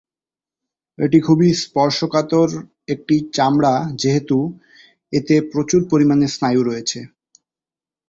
[0.97, 2.49] এটি খুবই স্পর্শকাতর
[2.87, 4.37] একটি চামড়া যেহেতু
[5.13, 6.99] এতে প্রচুর পরিমাণে স্নায়ু রয়েছে।